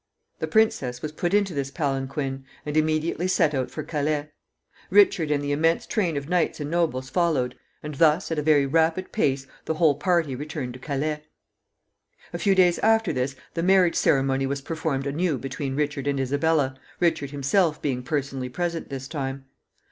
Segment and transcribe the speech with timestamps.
[0.39, 4.31] The princess was put into this palanquin, and immediately set out for Calais.
[4.89, 8.65] Richard and the immense train of knights and nobles followed, and thus, at a very
[8.65, 11.21] rapid pace, the whole party returned to Calais.
[12.33, 16.79] A few days after this the marriage ceremony was performed anew between Richard and Isabella,
[16.99, 19.45] Richard himself being personally present this time.